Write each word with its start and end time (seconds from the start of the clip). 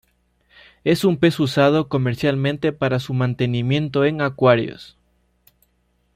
Es 0.83 1.03
un 1.03 1.17
pez 1.17 1.39
usado 1.39 1.87
comercialmente 1.87 2.73
para 2.73 2.99
su 2.99 3.13
mantenimiento 3.13 4.03
en 4.03 4.23
acuarios. 4.23 4.97